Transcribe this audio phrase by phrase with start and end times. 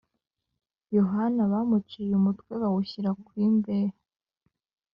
[0.97, 3.97] yohana bamuciye umutwe bawushyira ku imbehe